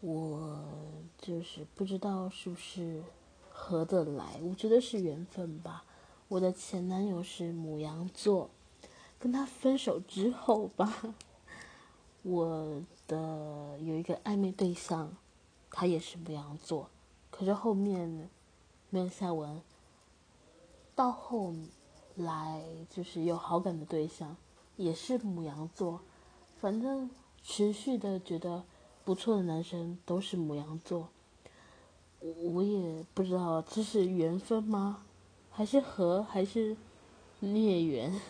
[0.00, 0.56] 我
[1.18, 3.02] 就是不知道是不是
[3.50, 5.84] 合得来，我觉得是缘分吧。
[6.28, 8.48] 我的前男友是母羊座，
[9.18, 11.16] 跟他分手之后吧，
[12.22, 15.16] 我的有一个暧昧对象，
[15.68, 16.88] 他也是母羊座，
[17.32, 18.30] 可是后面
[18.90, 19.60] 没有下文。
[20.94, 21.52] 到后
[22.14, 24.36] 来就是有好感的对象，
[24.76, 26.02] 也是母羊座，
[26.60, 27.10] 反正
[27.42, 28.62] 持续的觉得。
[29.08, 31.08] 不错的男生都是母羊座，
[32.20, 34.98] 我也不知道这是缘分吗？
[35.50, 36.76] 还是和还是
[37.40, 38.20] 孽缘？